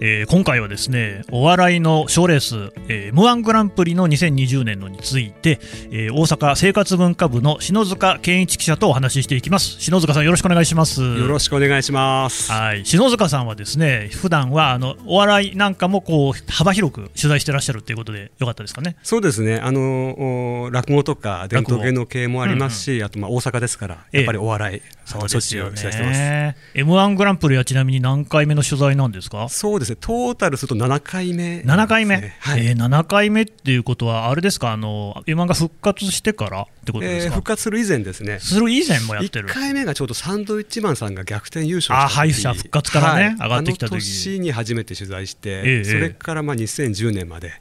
[0.00, 5.58] えー今回はですねお笑いの賞レース、えー、M1 グランプリの2020年のについて、
[5.90, 9.80] えー大阪生活文化部の篠塚健一記者とお話ししていきます。
[9.80, 11.02] 篠塚さんよろしくお願いします。
[11.02, 12.50] よろしくお願いします。
[12.52, 12.84] はい。
[12.84, 18.96] 篠塚さんはですね普段はあのお笑いなんかもこう幅広く取材してらっしゃるということでよかったですかね？
[19.02, 19.58] そうですね。
[19.58, 24.20] あのお落語とか伝統芸能系もありますし、あとまあ大阪ですから、ええ。
[24.20, 25.70] やっぱりお笑い、そうですよ。
[25.70, 26.56] ね。
[26.74, 29.48] M1 グランプリはちなみに何回目の取材なんですか？
[29.48, 29.96] そうですね。
[30.00, 32.66] トータルすると7回目、7回目、はい。
[32.66, 38.38] えー7回目っていうことは、あれですか、あの M1 が復活してからってことですか、えー復活する以前ですね。
[38.40, 42.04] する以前もやって1る、回目がちょうどサンドウィッチマンさんが逆転優勝した時。
[42.04, 43.34] あ敗者復活からねはい。
[43.34, 43.92] 上がってきた時。
[43.92, 47.52] あの年に初めて取材して、ええそれからまあ2010年まで。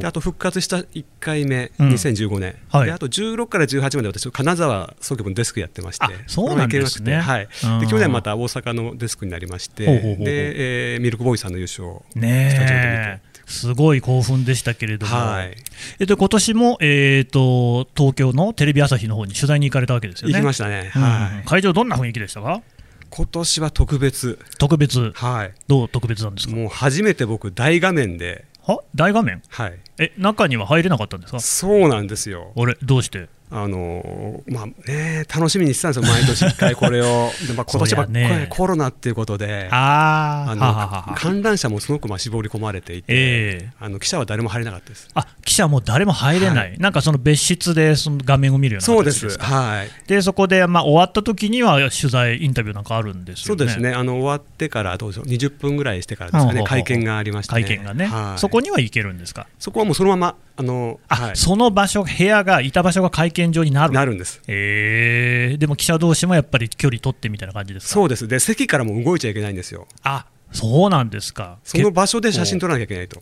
[0.00, 1.88] であと復活した1回目、うん。
[1.90, 2.86] 2015年、はい。
[2.86, 6.04] であと16から18まで私、金沢総局のデスクやってまして。
[6.04, 7.16] あ、そうなんですね。
[7.20, 7.48] はい。
[7.80, 10.26] で去年また大阪のデスクになりまして、ほうほうほうほう。
[10.26, 15.56] でえーミルクボーイさんの優勝をねすごい興奮でしたけれども、はい、
[15.98, 20.34] えっと今年も、えー、と東京のテレビ朝日の方に取材に行かれたわけですよね。
[20.34, 22.62] 行きましたね、うんはい、会場、どんな雰囲気でしたか、
[23.10, 32.52] 今年は特別、特別、はい、どう特別なんですか、もう初めて僕、大画面で、は大画面はい、え、中には入れなかったんですか、そうなんですよ。
[32.54, 43.72] 俺、どうしてあのーまあね、楽しみにしてたんですよ、毎年1回これを、でまあ、今年はそうやねコロナっていうことで、観覧車もすごくまあ絞り込まれていて、ええ。
[43.80, 45.08] あの記者は誰も入れなかったです。
[45.14, 49.90] あ記者も誰も入れない、はなんかその別室でその画面を見るようなそうですはい。
[50.06, 53.58] でそこで、まあ、終わった時には取材、インタビューなんかあるんですよね。
[53.58, 53.92] そうですね。
[53.94, 56.62] あの終わってからどうぞ20分ぐらいしてからですかね。
[56.64, 58.38] 会見がありまして、ね、会見がね、はい。
[58.38, 61.36] そこには行けるんですか、そこはもうそのままあの、あ、はい。
[61.36, 64.42] その場所、部屋がいた場所が会見場になる、なるんです。
[64.48, 65.58] えー。
[65.58, 68.26] でも記者同士もやっぱり距離取ってみたいな感じですか、そうです。
[68.26, 69.86] で席からも動いちゃいけないんですよ。
[70.02, 73.20] あそうなんですか、その場所で写真撮らなきゃいけないと、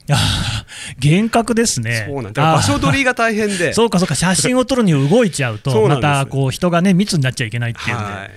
[0.99, 3.73] 厳格ですね、そうなんだ場所取りが大変で。
[3.75, 8.05] そうかそうか、写真を撮るに動いちゃうと、そうまたこう人がね、密になっちゃいけないっていうんで。
[8.05, 8.31] はい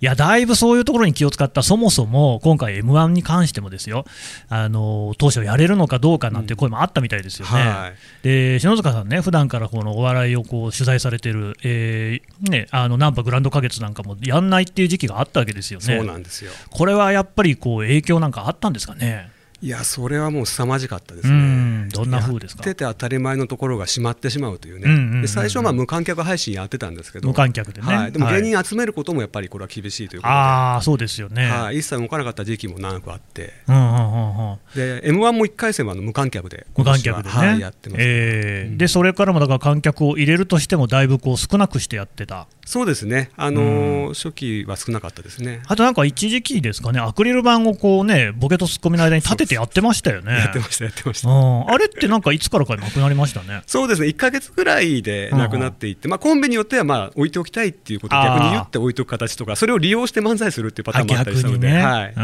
[0.00, 4.04] いやだいぶそういうところに気を使った、そもそも今回、m 1に関してもですよ、
[4.48, 7.52] あの当初やれるのかどうかなんて声もあったみたいですよね。
[7.52, 7.94] はい。
[8.22, 16.04] で篠塚さんね、普段からこのお笑いをこう取材されてる、えーね、あのナンパグランド花月なんかもやんないっていう時期があったわけですよそうね。
[16.04, 16.52] なんですよ。
[16.70, 19.30] これはやっぱりこう影響なんかあったんですかね？
[19.62, 21.40] いやそれはもう凄まじかったですうん。
[21.40, 21.55] ね
[21.96, 22.62] どんな風ですか？
[22.64, 25.22] やってて当たり前のところが閉まってしまうというね、うんうんうんうん。
[25.22, 27.94] で最初はまあ無観客配信やってたんですけど無観客でね。
[27.94, 28.42] はい、でもはい。
[28.42, 31.46] 芸人集めることもやっぱりこれは厳しいということで、ああ、そうですよね。
[31.48, 33.54] はい、一切動かなかった時期も長くあって。
[33.68, 34.58] うんうんうんうん。
[34.74, 36.66] で m 1も1回戦はあの無観客で。
[36.76, 38.76] 無観客でね、ははい、やってます、うんえー。
[38.76, 42.46] でそれからもだから観客を入れるとしてもだいぶこう少なくしてやってた。
[42.64, 50.32] そうですね、あのー初期は少なかったですね、あとなんか一時期ですかねアクリル板をこうねボケとツッコミの間に立ててやってましたよね。
[50.32, 51.28] やってました、やってました。
[51.28, 53.62] うん、あれってなんかいつからかなくなりましたね。
[53.66, 54.08] そうですね。
[54.08, 62.20] 1か月ぐらいでなくなっていって、まあ、コンビによってはまあ置いておきたいっていうことを逆に言って置いておく形とか、それを利用して漫才するっていうパターンもあったりしたので、ね、はい、う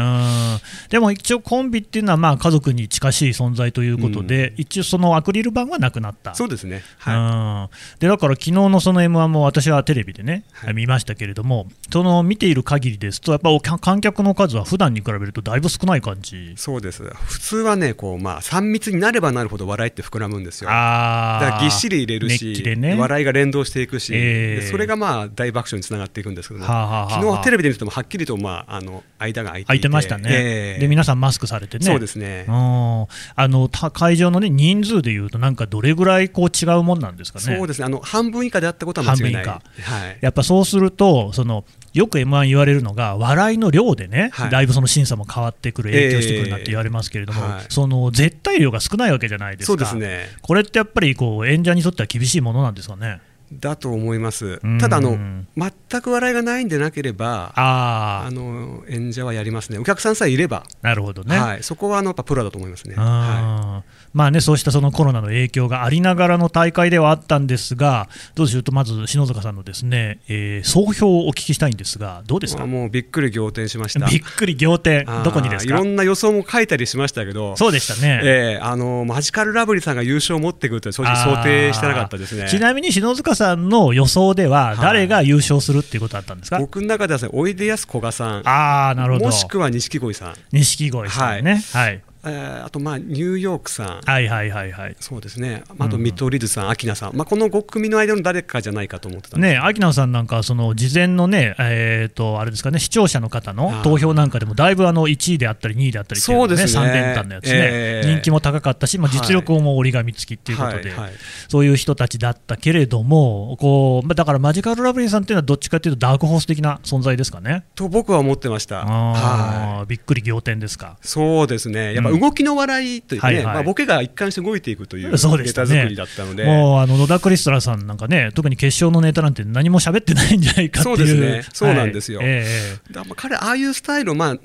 [0.57, 0.59] ん、
[0.89, 6.35] でも一応コンビっていうのはまあ家族に近しい存在ということで、一応そのアクリル板はなくなった。
[6.35, 10.73] そうですね、はうん、でだから昨日のその m 1も私はテレビでね、はい。
[10.73, 16.53] 見ましたけれども、その見ている限りですと、やっぱお客観客の数は普段に比べるとだいぶ少ない感じ。
[16.53, 16.57] い、。
[16.57, 20.69] そうです、普通はね、こうまあ、3密になればなるほど笑いって膨らむんですよ。
[20.71, 22.95] あだからぎっしり入れる熱し、ね。
[22.95, 31.85] 笑いが連動していくし、えーでそれがまあ大爆笑につながっていくんですけども、は昨日テレビで見ててもはっきりとまああの間が空いて空いてましたね、えーで皆さんマスクされてね。
[31.85, 32.45] そうですね。
[32.47, 37.57] うん、あのた会場の、ね、人数でいうと、なんかどれぐらいこう違うもんなんですかね。
[37.57, 37.85] そうですね。
[37.85, 39.45] あの半分以下であったことは間違いない。
[39.45, 40.17] 半はい。
[40.21, 49.85] やっぱそうすると、そのよく m 1言われるのが、笑いの量でね、はいだいぶその審査も変わってくる、影響してくるなんて言われますけれども、えーはいその絶対量が少ないわけじゃないですか。
[49.85, 53.21] すねこれってやっぱりこう演者にとっては厳しいものなんですかね？
[53.59, 54.77] だと思いますうん。
[54.79, 55.17] ただあの、
[55.57, 61.37] 全く笑いがないんでなければ、ああの演者はやりますね、お客さんさえいれば、あ、なるほどね。
[61.37, 62.95] はい、そこはあのやっぱプロだと思いますね。
[62.95, 72.63] はあーまあね、そうしたそのコロナの影響がありながらの大会ではあったんですが、どうでしょうと、まず篠塚さんのですね、えー総評をお聞きしたいんですが、どうですか？
[72.63, 74.05] い、もうびっくり仰天しました。
[74.07, 75.73] びっくり仰天、どこにですか？
[75.73, 78.21] いろんな予想も書いたりしましたけど、そうでしたね。
[78.23, 82.47] えーあのマジカルラブリーさんが優勝を持ってくると正直想定してなかったですね。
[82.49, 89.25] ちなみに篠塚さんの予想では、い誰が優勝するっていうことだったんですか、僕の中ではですね、おいでやすこがさん、ああ、なるほど。
[89.25, 90.33] もしくは錦鯉さん。
[90.51, 91.63] 錦鯉さんね。
[91.73, 91.93] はい。
[91.93, 94.95] えーあとまあニューヨークさん、はいはいはいはい。
[94.99, 106.83] そうですね、あと見取り図さん、アキナさん、まあ、この5組の間の誰かじゃないかと思ってたね、秋野さんなんか、その事前のね、えー、とあれですかね、視聴者の方の投票なんかでも、だいぶあの1位であったり、2位であったりっていうのね、そうですね。
[106.83, 108.13] 3連単のやつね、えー。
[108.13, 111.13] 人気も高かったし、まあ、実力も折り紙付きっていうことで、はいはい
[111.49, 117.65] そういう人たちだったけれども、こうまあだからマジカルラブリーさんっていうのは、どっちかというと、ダークホース的な存在ですかね。
[117.75, 118.85] と僕は思ってました。
[118.85, 119.87] はい。
[119.87, 120.97] びっくり仰天ですか。
[121.01, 123.55] そうですね、やっぱ動きの笑いというかね、はいはい。
[123.55, 125.69] まあ、ボケが一貫して動いていくというそうでしたね。
[125.69, 131.43] ネタ作りだったので、もうあの野田クリストラさんなんかね、特に決勝のネタなんて何も喋ってないんじゃないかっていう、そうですね。
[131.53, 132.19] そうなんですよ。
[132.19, 132.27] はい。
[132.29, 132.45] え
[132.89, 134.37] えだまあ彼、ああいうスタイルを、まあ、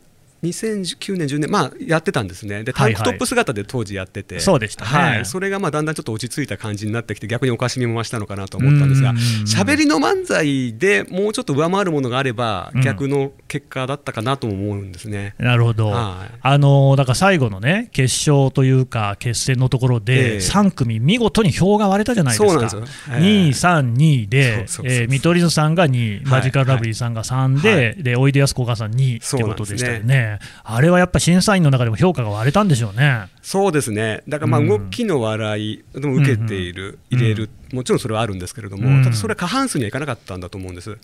[0.42, 4.90] 2009年、10年、まあ、やってたんですね、でタンクトップ姿で当時やってて、そうでしたね。
[4.90, 9.16] はい、それがまあだんだんちょっと落ち着いた感じになってきて、逆におかしみも増したのかなと思ったんですがうん。
[9.16, 15.34] うんうん、喋りの漫才でもうちょっと上回るものがあればうん、逆の結果だったかなとも思うんですね。
[15.38, 16.38] なるほど、はい。
[16.40, 20.38] あのだから最後のね決勝というか決戦のところで、ええ。
[20.38, 23.14] 3組、見事に票が割れたじゃないですか、そうなんですよ。
[23.14, 28.02] ええ2位、3、2位で、えー見取り図さんが2位、マジカルラブリーさんが3で、はい。
[28.02, 30.27] でおいでやすこがさん2位ってことでしたよね、
[30.64, 33.28] あれはやっぱ審査員の中でも評価が割れたんでしょうね。
[33.42, 34.68] そうですね、だからまあうん。
[34.68, 39.04] 動きの笑い、でも受けている、うん入れる、もちろんそれはあるんですけれども、うん。
[39.04, 40.96] ただそれは過半数にはいかなかったんだと思うんです。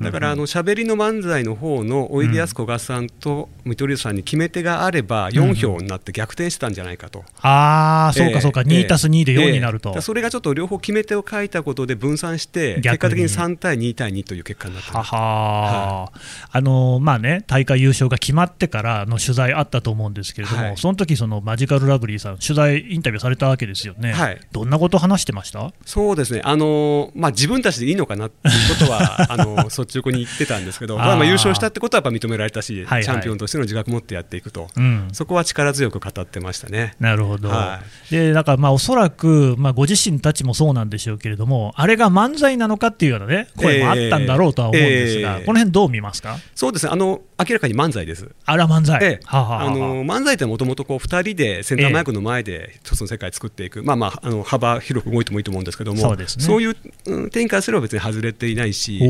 [0.00, 7.24] だからあの喋りの漫才の方のおいでやすこがさんと見取り図さんに決め手があれば4票になって逆転してたんじゃないかと。
[7.40, 9.90] ああ、そうかそうか、ええ2たす2で4になると。
[9.90, 16.12] ええだからそれがちょっと両方決め手を書いたことで分散して結果的に3対2対2という結果になったはは
[16.50, 20.76] あのまあね、大会優勝が決まってからの取材あったと思うんですけれども、はい。
[20.76, 24.40] その時そのマジカルラブリーさん、取材、インタビューされたわけですよね、はい。
[24.52, 25.72] どんなこと話してました？
[25.84, 33.04] そうですね、あのまあ、自分たちでいいのかなっていうことは あの率直に言ってたんですけど、まあ、まあ優勝したってことはやっぱ認められたし、はいはい。
[33.04, 35.08] チャンピオンとしての自覚持ってやっていくと、うん。
[35.12, 36.94] そこは力強く語ってましたね。
[37.00, 46.92] なるほど、はでだからまあおそらく、まあ、ご自身たちもそうなんでしょうけれども、あれが漫才なのかっていうような、ね、声もあったんだろうとは思うんですが、ええこの辺どう見ますか、そうですね。
[46.92, 48.30] あの明らかに漫才です。
[48.44, 49.24] あら漫才、ええ。
[49.24, 49.66] はあはあはあ。
[49.66, 56.62] あの漫才ってもともと2人でセンターマイクの前で一つの世界作っていく、まあまああの幅広く動いてもいいと思うんですけどもそうですね。
[56.62, 59.00] いう、うん、展開すれば別に外れていないし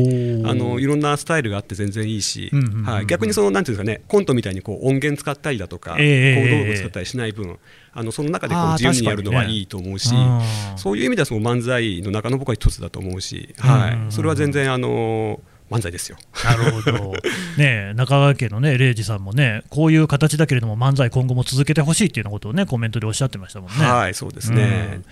[0.45, 7.57] あのいろんなスタイルがあって全然いいし、うんうんうんうんはい、逆にそのなんていうんですかねコントみたいにこう音源使ったりだとか、ええ小道具使ったりしない分
[7.93, 10.41] あのその中でこう自由にやるのはいいと思うし、うん
[10.77, 13.81] そういう意味ではその漫才の中の僕は一つだと思うし、うんうんうん。
[13.81, 16.17] はい、それは全然あの漫才ですよ。
[16.43, 17.13] なるほど、
[17.57, 23.85] ねえ中川家のね、礼二さんもね、こういう形だけれども、漫才、今後も続けてほしいっていうようなことをね、コメントでおっしゃってましたもんね。
[23.85, 24.63] はい、そうですね。
[24.93, 25.05] うん、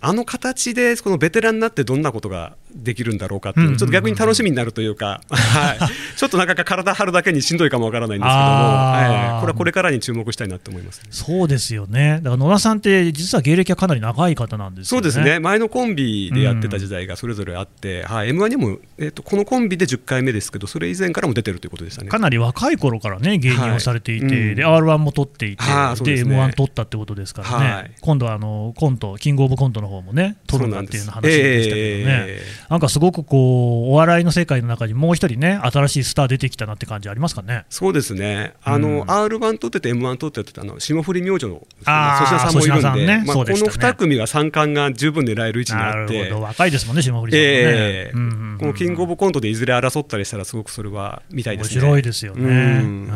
[0.00, 5.78] あの形でこのベテランになってどんなことができるんだろうかっていうのちょっと逆に楽しみになるというか、 はい、
[6.16, 9.40] ちょっとなかなか体張るだけにしんどいかもわからないんですけども、はい。
[9.40, 15.10] これはこれからに注目したいなと思います、そうですよね、だから野田さんって、実は芸歴はかなり長い方なんですよね。
[15.10, 22.08] そうですね、前のコンビでやってた時代がそれぞれあって、はい、M1 にも、えっとこのコンビで10回目ですけど、それ以前からも出てるということでしたね。
[22.08, 24.34] かなり若い頃からね、芸人をされていて、はい。
[24.34, 24.54] うん。
[24.54, 25.70] で R1 も取っていて、ね。
[25.70, 27.90] M1 取ったってことですからね、はい。
[28.00, 37.64] 今度はあのコント、キングオブコントの方もね、取るんだっていう話でしたけどね、えなんかすごくこう、お笑いの世界の中にもう一人ね、新しいスター出てきたなって感じありますかね。
[37.70, 39.02] そうですね、あの、うん。
[39.02, 43.06] R1 取ってて、M1 取ってて、あの霜降り明星の粗品さんもいるん粗品さんね。
[43.06, 43.92] で、まあ、このそうでしたね。
[43.92, 46.32] 2組は三冠が十分狙える位置になあって。
[46.32, 47.50] 若いですもんね、霜降りさんもね。
[47.52, 48.10] ええ。
[48.14, 48.58] うんうんうん。
[48.58, 51.80] このキングオブコントでいずれ争ったりしたら、すごくそれは見たいですね。
[51.80, 52.42] 面白いですよね。
[52.42, 52.50] うん。
[52.50, 53.12] う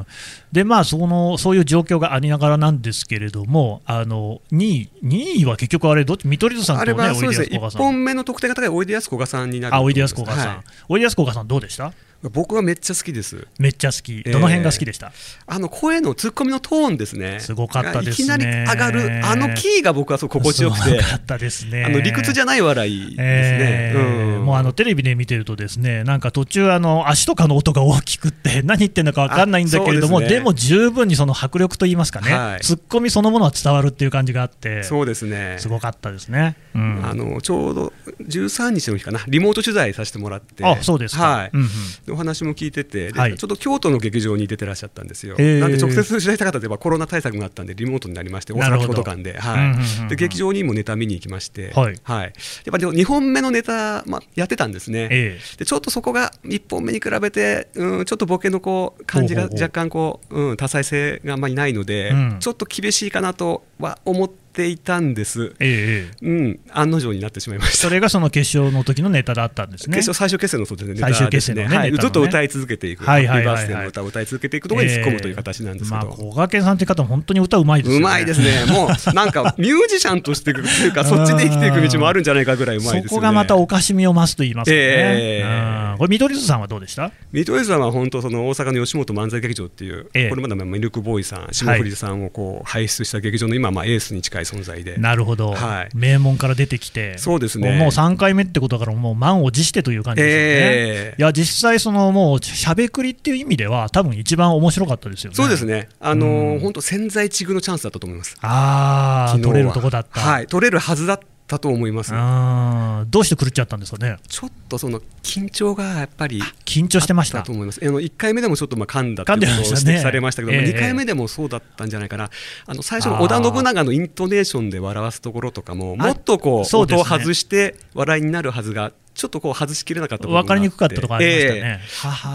[0.00, 0.06] ん
[0.54, 7.82] で、まあその、そういう状況がありながらなんですけれども、あの2位、2位は結局あれ、どっち見取り図さんとね、あれはおいそうですね、1でやすこがさん。
[7.82, 10.48] 本目の得点が高いおいでやすこがさんになるあ、おいでやすこがさん。
[10.48, 10.58] はい
[10.88, 11.92] おいでやすこがさんどうでした？
[12.30, 13.46] 僕はめっちゃ好きです。
[13.58, 14.22] めっちゃ好き。
[14.24, 15.12] えどの辺が好きでした、
[15.46, 17.40] あの声のツッコミのトーンですね。
[17.40, 18.24] すごかったですね。
[18.24, 20.82] いきなり上がる、あのキーが僕はそう心地よくて。
[20.82, 21.84] すご、かったですね。
[21.84, 23.18] あの理屈じゃない笑いですね。
[23.20, 24.38] えー。
[24.38, 24.44] うん。
[24.44, 32.60] もうあのテレビで見てるとですねなんか途中あの足とかの音が大きくって 何言ってるのか分かんないんだけれどもで,、あそうでも十分にその迫力といいますかね、はい。
[32.60, 34.82] ツッコミそのものは伝わるっていう感じがあって。
[34.82, 35.56] そうですね。
[35.58, 36.56] すごかったですね。
[36.74, 37.00] うん。
[37.04, 41.28] あのちょうど13日の日かな、リモート取材させてもらって、あそうですか。
[41.28, 41.50] はい。
[41.52, 41.68] うんうん。
[42.06, 43.36] でお話も聞いてて、ではい。
[43.36, 45.60] ちょっと京都の劇場に出てらっしゃったんですよ、えー。
[45.60, 51.94] なんで直接取材した方ではコロナ対策があったんで、リモートになりまして、大阪京都間で、はい、で劇場にもネタ見に行きまして、はい。
[51.94, 52.32] やっ
[52.70, 55.08] ぱり2本目のネタ、まあ、やってたんですね。
[55.10, 62.36] えでちょっとそこが1本目に比べて、うん、ちょっとボケのこう感じが若干こう、うん、多彩性があんまりないので、うん。
[62.40, 67.88] ちょっと厳しいかなとは思ってっていたんです、ええうん、案の定になってしまいました。
[67.88, 67.90] そ。
[67.90, 69.96] れがその決勝の時のネタだったんですね。
[69.96, 73.56] 決勝最終決戦のそうですね、最終決戦のねネタですはい、ずっと歌い続けていく、はいはいはいはい。
[73.56, 76.10] ハッピーバースデーの歌を歌い続けていくところに突っ込むという形なんですけまあ、ど。
[76.12, 78.00] 小掛さんって方も本当に歌うまいですよね。
[78.00, 83.08] うまいですね、もうなんか ミュージシャンとしていくというか、そっちで生きていく道もあるんじゃないかぐらいうまいですよね。
[83.08, 84.78] そこがまたおかしみを増すと言いますかね。
[84.78, 85.92] ええ。
[85.92, 85.98] うん。
[85.98, 87.10] これ、見取り図さんはどうでした？
[87.32, 90.30] 見取り図さんは本当、その大阪の吉本漫才劇場っていう、ええ。
[90.30, 94.96] これまでミルクボーイさん、霜降りさんをこう輩出した劇場の今、まあ、エースに近い存在で。
[94.96, 100.42] なるほど、はい名門から出てきて、そうですねもう3回目ってことだから、もう満を持してという感じですよね。
[100.44, 105.36] ええいや、実際、そのもうしゃべくりっていう意味では、多分一番面白かったですよね。
[105.36, 108.36] そうですね、あのうんー本当、千載一遇のチャンスだったと思います。
[108.40, 110.20] ああ、取れるとこだった。
[110.20, 112.14] はい、取れるはずだったと思います。
[112.14, 117.42] うんどうして狂っちゃったんですかね、ちょっとその緊張がやっぱり緊張してました。
[117.42, 117.52] と。
[117.52, 117.80] 思います。
[117.82, 120.74] あの1回目でもちょっとまあ噛んだってことを指摘されましたけど、ええ。
[120.74, 122.30] 2回目でもそうだったんじゃないかな、
[122.66, 131.80] あの最初の織田信長のイントネーションで笑わすところとかも、あもっとこう音を外して笑いになるはずが、ちょっとこう外しきれなかった部分かりにくかったとこありましたえね。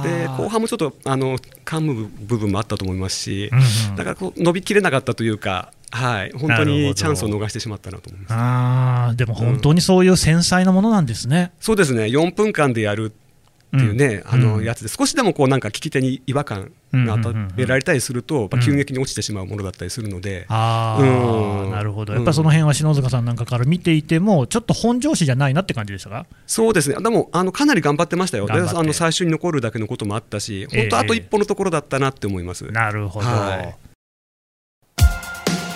[0.05, 3.59] えで後半もちょっとあの噛む部分もあったと思いますし、うん
[3.91, 3.95] うん。
[3.97, 8.33] だからこう伸びきれなかったというか、はい、本当にチャンスを逃してしまったなと思います。
[8.33, 11.51] あーでも本当にそういう繊細なものなんですね。
[11.59, 13.11] そうですね、4分間でやる
[13.75, 14.33] っていうね、うん。
[14.33, 14.63] あのうん。
[14.63, 21.73] やつで、少しでもこうなんか聞き手に違和感が与えられたりすると、急激に落ちてしまうものだったりするので、あうん。
[21.73, 26.25] あ、なるほど、やっぱその辺は篠塚さんなんかから見ていても、ちょっと本調子じゃないなって感じでしたか？
[26.47, 32.65] そうですね、でもあのかなり頑張ってましたよ、あの最初に残るだけのこともあったし、本当、あと一歩のところだったなって思います。
[32.71, 33.88] なるほど、はい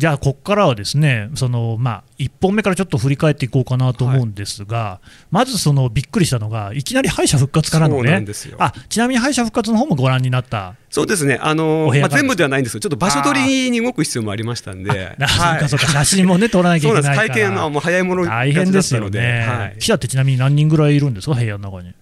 [0.00, 4.98] じゃあ、ここからはですね、そのまあ、1本目からちょっと振り返っていこうかなと思うんですが、
[5.30, 8.22] まずそのびっくりしたのが、いきなり敗者復活からのね。
[8.22, 15.60] ですよ、あちなみに敗者復活の方もご覧になった、そうですね、あのまあ、全部ではないんですけど、ちょっと場所取りに動く必要もありましたんで、なそうはい。
[15.60, 17.28] かそうか、写真もね、撮らなきゃそいうけないから。
[17.28, 17.44] なんです。
[17.44, 21.92] 会見はもう早いもの大変ですよね、はい記者ってちなみに何人ぐらいいるんですか、部屋の中に。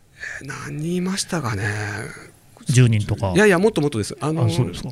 [0.42, 1.64] 何人いましたかね、
[2.70, 3.32] 10人とか。
[3.34, 4.90] いやいや、もっともっとです、あのあそうですか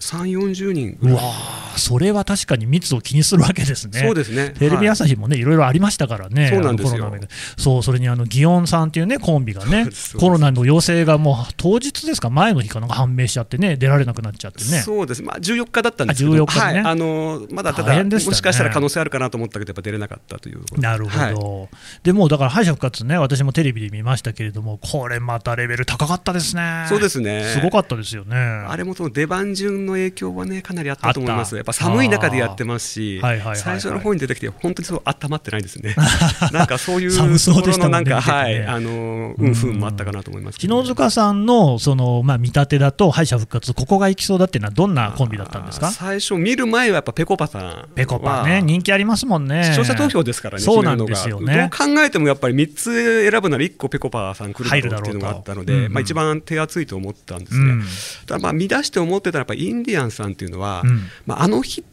[0.00, 4.00] 3、40人うわーそれは確かに密を気にするわけですね。
[4.00, 4.54] そうですね。
[4.58, 5.42] テレビ朝日もね、い。
[5.42, 7.12] ろいろありましたからね、そうなんですよ。
[7.56, 9.88] そう、それにあの、祇園さんっていうね、コンビがね
[10.18, 14.80] コロナの陽性がもう当日ですか、前の日かなんか判明しちゃってね、出られなくなっちゃってね。
[14.80, 16.80] そうです、まあ、14日だったんですけど、あ14日ね。
[16.82, 18.32] はい、あのまだただ、大変でしたね。
[18.32, 21.34] もしかしたら可能性あるかなと思ったけど、やっぱ出れなかったというなるほはい。
[21.34, 21.68] ど、
[22.02, 27.44] でもうだから敗者復活ね、私もテレビで見ましたけれども、これまたレベル高かったですね、そうですね。
[27.52, 28.36] すごかったですよね。
[28.36, 33.20] あれもその出番順の影響はね、かなりあったと思います、やっぱ寒い中でやってますし、
[33.54, 35.94] 最初の方に出てきて、本当にそう温まってないですね、
[36.52, 45.90] なんかそういう寒そうところのなんか、ねはい、あのうん、不運もあったかなと思いますけど篠塚さんのその、まあ、見立てだと、敗者復活、ここがいきそうだっていうのは、どんなコンビだったんですか？
[45.90, 49.64] 最初、見る前はやっぱぺこぱさん、ペコパね、人気ありますもんね。
[49.64, 51.70] 視聴者投票ですからね、そうなんですよね。
[51.70, 57.70] どう考えてもやっぱり3つ選ぶなら1個ぺこぱさん来るだろうっていうのがあったので、うんうんまあ、一番手厚いと思ったんですね。
[57.70, 57.82] うん。
[58.26, 61.02] ただまあ見出して思ってたらやっぱりインディアンさんっていうのは、うん。
[61.26, 61.84] まあ、あの日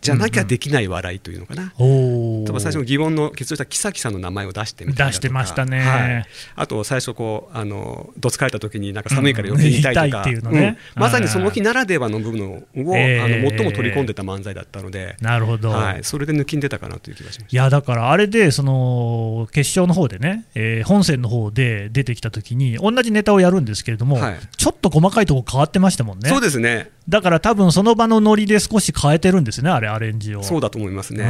[0.00, 1.72] じゃなきゃできない笑いというのかな。
[1.78, 5.80] お例えば最初の疑問の結論した木さんの名前を出してみた出してましたね。
[5.80, 10.78] はい、あと最初こうあのどつかれた時になんか寒いから余計に痛いとか、うん痛いっていうのね。
[10.96, 11.02] うん。
[11.02, 12.62] まさにその日ならではの部分を、
[12.96, 13.24] えー。
[13.24, 24.38] あの最も取り込んでた漫才だったので、なるほど、はい、それで抜きんでたかなという気がしましたいやだからあれでその決勝の方でね、えー本戦の方で出てきたときに同じネタをやるんですけれども、はい。
[24.56, 26.28] ちょっと細かいとこ変わってましたもんね。
[26.28, 30.42] そうですね、だから多分その場のノリで少し変えてるんですねあれアレンジを。
[30.42, 31.24] そうだと思いますね。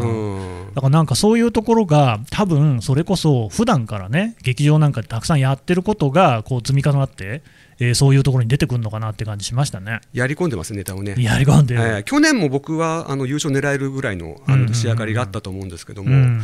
[0.00, 0.74] ううん。
[0.74, 7.42] だからなんかそういうところが多分それこそ普段からね劇場なんかでたくさんやってることがこう積み重なって、
[7.88, 11.14] えーそういうところに出てくるのかなって感じしましたねやり込んでます、ネタをね。
[11.18, 16.42] やり込んでる、えー去年も僕はあの優勝狙えるぐらいのあうんうんうんの仕上がりがあったと思うんですけども、うん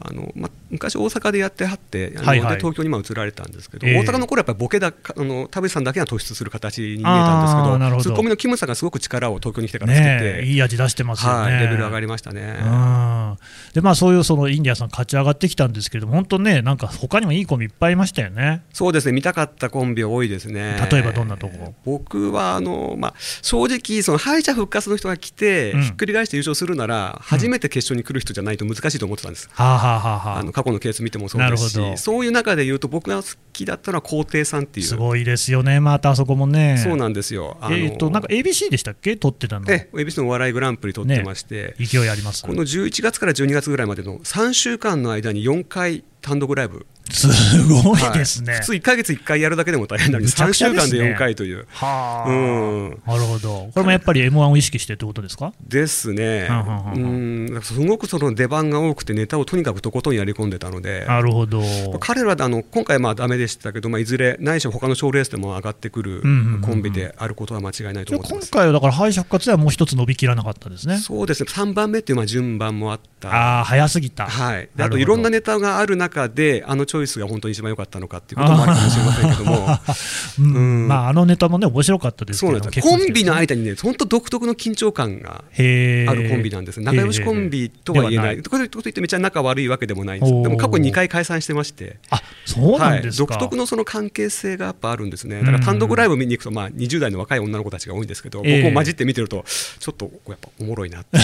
[0.00, 11.52] あのま、昔、大阪でやってはって、あのはいはいで東京に今移られたんですけど、ええ大阪の頃やっぱりボケだあの田淵さんだけが突出する形に見えたんですけど、どツッコミのキムさんがすごく力を東京に来てからつけて、ねいい味出してますよね。
[11.54, 12.58] はい、レベル上がりましたね。
[12.62, 13.38] うん
[13.74, 18.62] でまあ、そういうそのインディアンさん勝ち上がってきたんですけれども、本当ね、なんか他にもいいコンビいっぱいいましたよね。
[18.72, 20.76] そうですね、見たかったコンビ多いですね。
[20.86, 21.74] 例えばどんなとこ？
[21.84, 25.82] 僕はあの、まあ、正直、その敗者復活の人が来て、うん。
[25.82, 29.48] ひっくり返して優勝するなら、初めて決勝に来る人じゃないと難しいと思ってたんです。
[29.52, 33.28] はあ、はあの過去のケース見てもそうですし、そういう中で言うと、僕が好
[33.60, 36.78] きだったのは皇帝さんっていう、すごいですよね、またあそこもね。
[36.78, 37.56] そうなんですよ。
[37.60, 39.66] あのえー、となんか ABC でしたっけ、撮ってたの。
[39.70, 42.42] え ABC のお笑いグランプリ取ってまして、勢いあります。
[42.42, 47.26] この11月から12月ぐらいまでの3週間の間に4回単独ライブ、す
[47.64, 48.52] ごいですね。
[48.52, 48.60] はい。
[48.60, 50.90] 普通1か月1回やるだけでも大変なのに、むちゃ3くちゃですね。
[50.90, 51.66] 週間で4回という。
[51.70, 52.90] はあ、うん。
[53.06, 55.52] なるほど、これもやっぱり m 1を意識してってことですか？
[55.66, 57.62] ですね、うんうんうんうん。
[57.62, 61.62] すごくその出番が多くて、ネタをとにかくとことんやり込んでたので、なるほど。
[61.98, 66.22] 彼らあの今回はだめでしたけど、まあ、いずれ、ないしは他の賞レースでも上がってくる
[66.62, 68.50] コンビであることは間違いないと思ってます。
[68.50, 70.96] 今回はだから敗者復活ではもう一つ伸びきらなかったですね。
[70.96, 73.28] そうですね、3番目っていうまあ順番もあった。
[73.28, 74.26] ああ、早すぎた。
[74.26, 79.68] はい、あといろんなネタがある中で、あのチョイスが本当に一番良かったのかっていうこともあるかもしれませんけども、
[80.40, 80.54] うん。
[80.54, 80.88] うん。
[80.88, 91.98] まあ、あのネタもね、面白かったですけどそうコンビの結間にね、本当独特の緊張感が構あるコンビなんです、仲良しコンビとは言えない、へーこれといってめっちゃ仲悪いわけでもないんです、でも過去2回解散してまして。
[92.10, 98.62] あそうなんですか、はい、独特のその関係性がやっぱあるんですね、だから単独ライブ見に行くと、まあ、20代の若い女の子たちが多いんですけど、ええ。
[98.62, 99.44] 僕も混じって見てると、
[99.78, 101.18] ちょっとやっぱおもろいなって、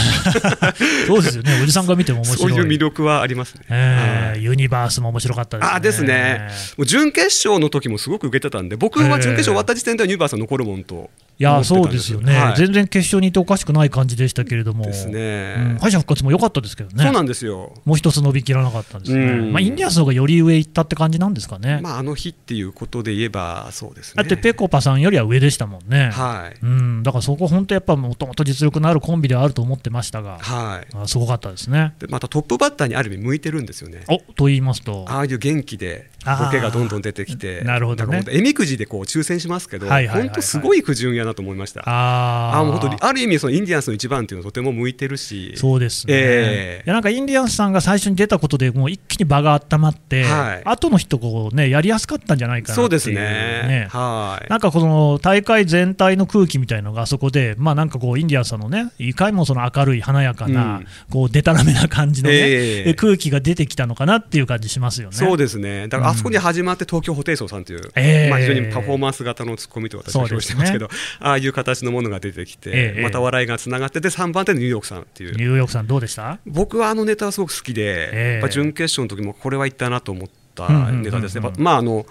[1.06, 2.52] そうですよね、おじさんが見ても面白い。
[2.52, 3.64] そういう魅力はありますね。
[3.68, 3.78] はい。
[3.78, 5.74] えーユニバースも面白かったですね。
[5.74, 6.48] あですね、
[6.84, 12.56] 準決勝の時もすごく受けてたんで、僕は準決勝終わった時点ではユニバースは残るもんといやそうですよね、はい。
[12.56, 15.54] 全然決勝にいておかしくない感じでしたけれども、ですね。
[15.58, 15.78] うん。
[15.78, 17.74] 敗者復活も良かったですけどね、そうなんですよ。
[17.84, 19.52] もう一つ伸びきらなかったんですね、うん。
[19.52, 24.22] まあ、インディアンスの方がより上行ったって感じなんですかね、まあ、あの日っていうことで言えばそうですね。
[24.22, 31.94] だってぺこぱさんよりは上でしたもんね、はい、うん、だからそこ、本当やっぱもともと実力のあるコンビではあると思ってましたが、はい、あすごかったですね。
[31.98, 34.04] でまたトップバッターにある意味向いてるんですよね。
[34.08, 38.06] おと言いますと、ああいう元気でボケがどんどん出てきて、なるほどね。
[38.06, 41.82] だから本当えみくじでこう抽選しますけど、はいはい本当すごい不純やなと思いました。
[41.86, 42.58] あー。
[42.58, 46.82] あもう本当にある意味そのインディアンスの一番っていうのはとても向いてるし、そうですね、ええ。
[46.86, 50.62] いやなんかインディアンスさんが最初に出たことで、もう一気に場が温まって、はい。
[50.64, 53.88] 後の人こう、ね、やりやすかったんじゃないかなっていうそうですね。
[53.90, 54.50] はい。
[54.50, 60.86] なんかこの大会全体の空気みたいのがあそこで、まあ、なんかこうインディアンスさんのね、いかにもその明るい、華やかな、うん。
[61.10, 62.94] こうでたらめな感じのね、ええ。
[62.94, 65.16] 空気が出てきたのかなっていう感じしますよね。
[65.16, 68.30] そうですね、だからあそこに始まって東京ホテイソンさんという、ええ。
[68.30, 70.88] まあ、非常にパフォーマンス型のツッコミと私は表してますけど、
[71.20, 75.32] ああいう形のものが出てきて、ええまた笑いがつながって、で3番手のニューヨークさんっていう。
[75.32, 76.38] ニ、ューヨークさん、どうでした？
[76.46, 78.32] 僕はあのネタはすごく好きで、ええ。
[78.34, 81.50] やっぱ準決勝の時もこれはいったなと思ったネタですね。
[81.58, 82.06] まああの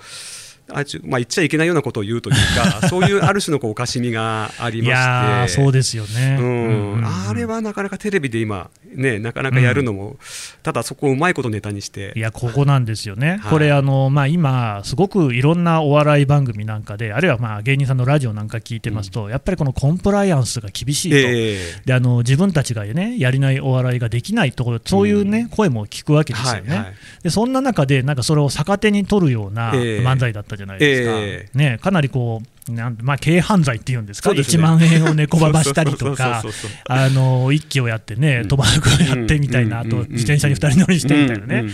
[0.69, 6.37] あまあ、言っちゃいけないようなことを言うというか、 そういうある種のこうおかしみがありいまして、そうですよね。
[6.39, 6.45] うん。
[6.45, 10.17] うんうんあれはなかなかテレビで今、ね、なかなかやるのも、
[10.63, 13.51] ただそこをうまいことネタにして、いや、ここなんですよね、はい。
[13.51, 26.93] これ、あのまあ、今、すごくいろんなお笑い番組なんかで、あるいはまあ芸人さんのラジオなんか聞いてますと、やっぱりこのコンプライアンスが厳しいと、えであの自分たちが、ね、やりないお笑いができないところ、そういう、ね声も聞くわけですよね、はいはい。
[27.23, 30.05] でそんな中で、なんかそれを逆手に取るようなええ。
[30.05, 34.41] 漫才だったじゃないですか、えね、かなりこう、なんまあ、軽犯罪っていうんですか、すね。
[34.41, 36.41] 1万円を猫ばばしたりとか
[36.89, 41.65] あの一気をやってね、賭博をやってみたいな、あと自転車に2人乗りしてみたいなね。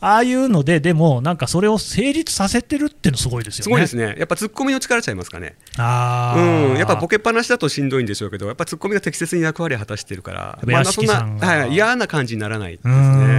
[0.00, 3.62] ああいうので、でも、なんかそれを成立させてるっていうのすごいですよね。
[3.64, 6.70] すごいですね、やっぱツッコミの力ちゃいますかね、あー。
[6.70, 13.37] うん、やっぱボケっぱなしだとしんどいんでしょうけど、やっぱツッコミが適切に役割を果たしてるから、ぱ屋敷さんがそんな、はい、嫌な感じにならないですうね。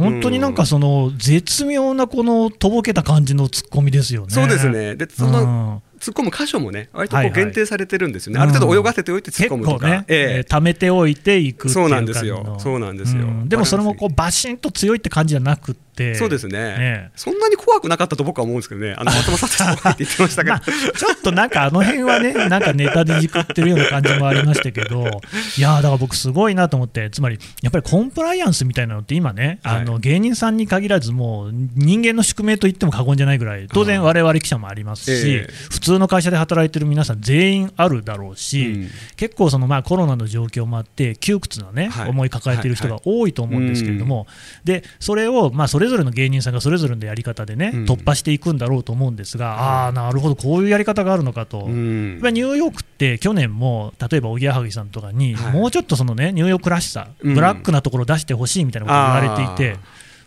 [0.00, 4.30] ん本当になんかその絶妙なこのとぼけた感じのツッコミですよね。
[4.30, 4.96] そうですね。
[4.96, 5.82] でそのうん。
[6.00, 7.34] 突っ込む箇所もね、割とはいはい。
[7.34, 10.36] こう限定されてるんですよね、うんある程度泳がせておいて突っ結込むとか、構ね、ええ。
[10.38, 12.56] えー貯めておいていくっていうそうなんですよ。
[12.58, 13.22] そうなんですよ。
[13.22, 13.48] うん。
[13.50, 25.20] でもそれもこうバシンと強いって感じじゃなくって、そうですね、えそんなに怖くなかったと僕は思うんですけどね、あの 松本さんって言ってましたけど、 まあ、ちょっとなんかあの辺はね、 なんかネタでじくってるような感じもありましたけど、
[25.56, 29.80] いやーだから僕、すごいなと思って、つまりやっぱりコンプライアンスみたいなのって今ね、はい。
[29.80, 35.52] あの芸人さんに限らず、もう人間の宿命と言っても過言じゃないぐらい、当然、我々記者もありますし、ええ。
[35.70, 38.90] 普通の会社で働いてる皆さん、全員あるだろうし、うん。
[39.16, 42.08] 結構そのまあコロナの状況もあって、窮屈なね、はい。
[42.08, 44.26] 思い抱えてる人が多いと思うんですけれども、
[44.64, 47.84] でそれをまあそれぞれの芸人さんがそれぞれのやり方でね、うん。
[47.84, 51.64] 突破していくんだろうと思うんですが、ああ、なるほど、こういうやり方があるのかと。
[51.64, 52.18] うん。
[52.18, 55.52] ニューヨークって去年も例えばおぎやはぎさんとかに、はい。
[55.52, 57.34] もうちょっとそのねニューヨークらしさ、うん。
[57.34, 59.78] ブラックなところを出してほしいみたいなことを言われていて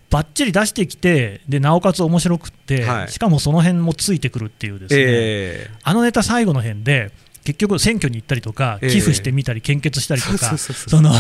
[0.10, 3.10] ばっちり出してきてでなおかつ面白くって、はい。
[3.10, 5.70] しかもその辺もついてくるっていうですね、え。
[5.84, 7.12] あのネタ最後の辺で
[7.44, 8.90] 結局、選挙に行ったりとか、ええ。
[8.90, 11.12] 寄付してみたり、献血したりとか、その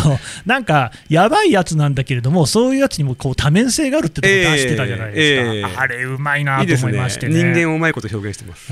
[0.45, 7.35] なんか、やばいやつなんだけれども、そういうやつにもこう多面性があるってとこ出してたじゃないですか、あれ、うまいないと思いましてね。
[7.35, 8.71] 人間をうまいこと表現してます。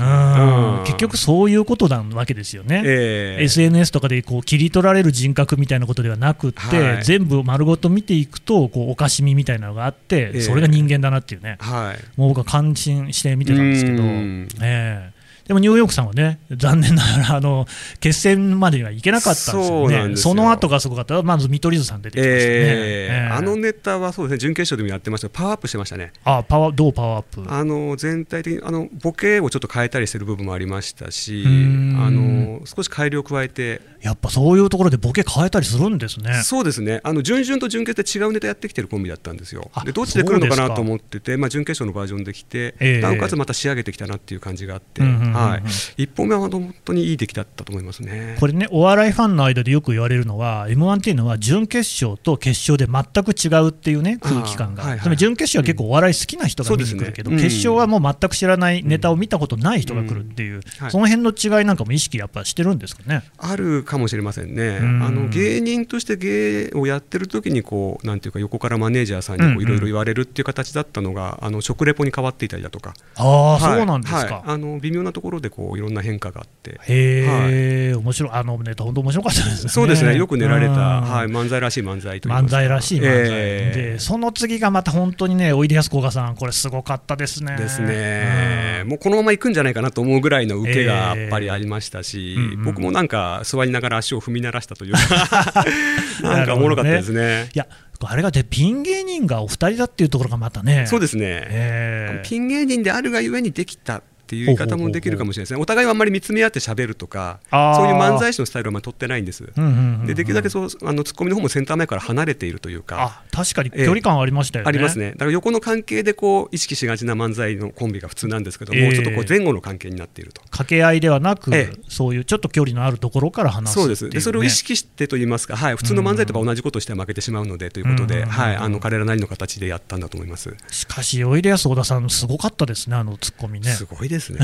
[0.86, 2.82] 結局そういうことなわけですよね。
[2.84, 3.44] ええ。
[3.44, 7.04] SNS とかでこう切り取られる人格みたいなことではなくって、はい。
[7.04, 10.40] 全部丸ごと見ていくとこうおかしみみたいなのがあって、ええ。
[10.40, 12.20] それが人間だなっていうね、はい。
[12.20, 14.48] もう僕は感心して見てたんですけど、うん。
[14.60, 17.66] ええでもニューヨークさんはね、残念ながらあの
[18.00, 22.48] 決戦までにはいけなかったんですよね、その後がすごかった、まず見取り図さん出てきましたね、ええ。
[22.48, 23.28] ええ。
[23.32, 24.38] あのネタはそうですね。
[24.38, 26.12] 準決勝でもやってましたパワーアップしてましたね。
[26.24, 27.52] あパワーどうパワーアップ？
[27.52, 31.96] あの全体的にあのボケをちょっと変えたりしてる部分もありましたし、ん。
[32.00, 36.42] あの少し改良を加えて、やっぱそういうところでボケ変えたりするんですね。
[36.44, 39.70] そうですね、あの準々と準決で違うネタやってきてるコンビだったんですよ。
[39.74, 39.84] あ。
[39.84, 43.00] でどっちで来るのかなと思ってて、まあ準決勝のバージョンできて、ええ。
[43.00, 45.62] なおかつまた仕上げてきたなっていう感じがあって、うんうんはい。
[45.96, 48.36] 一本目は本当にいい出来だったと思いますね。
[48.40, 55.16] これね、お笑いファンの間でよく言われるのは、m 1っていうのは準決勝と決勝で全く違うっていうね、空気感が、はいはい。
[55.16, 57.36] 準決勝は結構お笑い好きな人が見に来るけど、ね。
[57.36, 57.42] うん。
[57.42, 60.90] 決勝はもう全く知らないネタを見たことない人が来るっていう、はい。
[60.90, 63.22] その辺の違いなんかも意識やっぱしてるんですかね。
[63.38, 65.02] あるかもしれませんね、うん。
[65.02, 69.56] あの芸人として芸をやってる時にこうなんていうか横からマネージャーさんうんうん。
[69.58, 74.18] にいろいろ言われるっていう形だったのが、あの食レポに変わっていたりだとか、ああ、はいそうなんですか。
[74.18, 76.78] はいあの微妙なところでこういろんな変化があって。
[76.82, 79.70] へえ、面白い、あのネタ、本当面白かったですね。
[79.70, 80.16] そうですね。
[80.16, 80.78] よく練られた、うん。
[80.78, 83.92] はい、漫才らしい漫才と漫才らしい漫才、ええ。
[83.92, 87.56] でその次がまた本当にね、おいでやすこがさん、これ、すごかったですね。
[87.56, 88.88] ですね、うん。
[88.90, 92.64] もうこのまま行くんじゃないかなと思うぐらいの受けがやっぱりありましたし、ええうんうん。
[92.64, 94.98] 僕もなんか座りながら足を踏み鳴らしたというか
[96.22, 97.48] なんかおもろかったですね。
[97.54, 97.66] いや、
[98.00, 102.28] あれがでピン芸人がお二人だっていうところがまたね、そうですね、ええ。
[102.28, 104.02] ピン芸人であるがゆえにできた
[104.32, 109.44] っていう言い方もできるかもしれないですね、お互いはあんまり見つめ合って喋るとか、あーそういう漫才師のスタイルはまり取ってないんです。
[109.44, 113.02] うんうんうんうんでできるだけそうあのツッコミの方もセンター前から離れているというか。
[113.02, 114.68] あ確かに距離感ありましたよね。
[114.68, 120.40] ありますねだから横の関係でこう意識しがちな漫才のコンビが普通なんですけども、ええちょっとこう前後の関係になっていると。
[120.42, 130.54] 掛け合いではなく、ええそういうちょっと距離のあるところから話すそうですでそれを意識してと言いますか、はい、普通の漫才とか同じことをしては負けてしまうのでということで、うんはい、あの彼らなりの形でやったんだと思います。
[130.70, 133.70] しかし、おいでやす小田さん、すごかったですね、あのツッコミね。
[133.70, 134.38] すごいですね。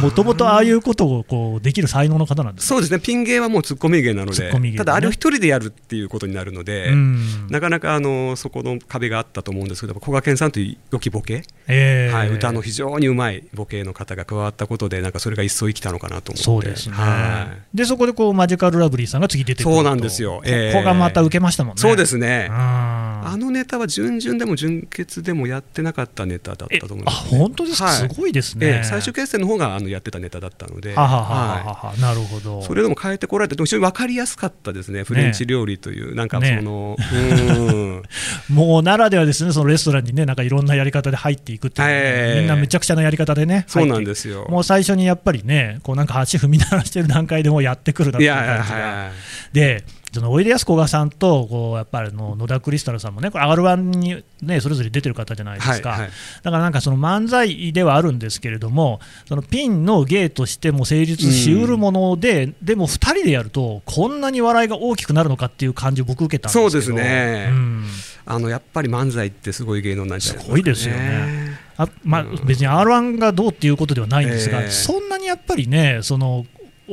[0.00, 4.72] もともとああいうことをこうできる才能の方なんですそうですね、ピン芸はもうツッコミ芸なので、ね。
[4.76, 7.48] ただあれを一人でやるっていうことになるので、うん。
[7.48, 12.14] なかなかあのそこの壁があったと思うんですけど、こがけんさんという良きボケ、ええ。
[12.14, 17.76] はい、歌の非常にうまいボケの方が加わったことで、なんかそれが一層生きたのかなと思って、そうですね、はい。
[17.76, 19.76] でそこでこうマジカルラブリーさんが次出てくると。
[19.76, 20.42] そうなんですよ。
[20.44, 21.80] ええここがまた受けましたもんね。
[21.80, 27.38] そうですね、ああのネタは準々でも準決でもやってなかったネタだったと思いあます、ね。
[27.38, 27.94] 本当ですか、はい。
[27.96, 28.66] すごいですね。
[28.66, 28.84] ええ。
[28.84, 32.00] 最終決戦の方があのやってたネタだったので、はははははい。
[32.00, 32.62] はなるほど。
[32.62, 36.60] それでも変えてこられて、でも非常に分かりやすかったですね、フレンチ料理という、なんかそね。
[36.62, 38.02] の、うん。
[38.48, 44.46] もうならではですね、そのレストランにね、なんかいろんなやり方で入っていくっていうね、ええみんなめちゃくちゃなやり方でね、そうなんですよ。
[44.48, 48.78] もう最初にやっぱりね、こうなんか足踏み鳴らしてる段階でもうやってくるだっていういやいや感じが。
[48.78, 49.10] はい
[49.52, 55.90] で、そのおいでやすこがさんとこうやっぱりあの野田クリスタルさんもね、これ R1 にねそれぞれ出てる方じゃないですか。
[55.90, 56.10] はいはい。
[56.42, 67.48] だからなんかその漫才ではあるんですけれども、そのピンの芸としても成立しうるもので、でも2人でやると、こんなに笑いが大きくなるのかっていう感じを僕、受けたんですそうですね。
[67.50, 67.84] うん。
[68.28, 71.58] あのやっぱり漫才ってすごい芸能なんじゃないすごいですよね。
[71.76, 74.70] あまあ、別に r 1がどうっていうことではないんですが、ええ。
[74.70, 76.46] そんなにやっぱりね、その